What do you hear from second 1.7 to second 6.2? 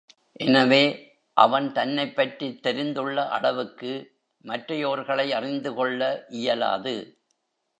தன்னைப் பற்றித் தெரிந்துள்ள அளவுக்கு மற்றையோர்களை அறிந்துகொள்ள